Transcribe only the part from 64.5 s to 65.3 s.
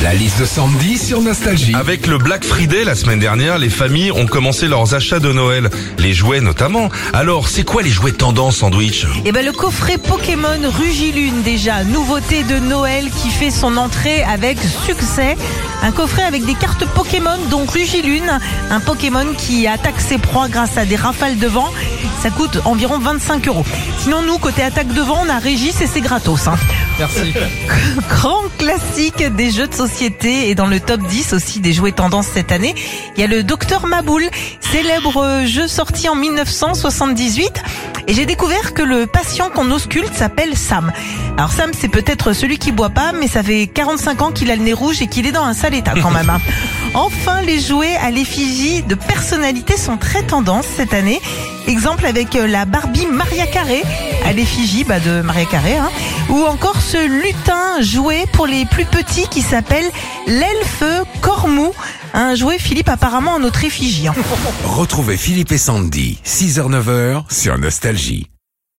Retrouvez